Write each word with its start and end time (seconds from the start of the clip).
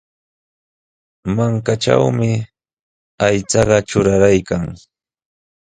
Mankatrawmi 1.35 2.31
aychaqa 3.25 3.77
truraraykan. 3.87 4.63